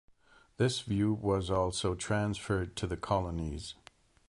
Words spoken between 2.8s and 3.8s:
the colonies.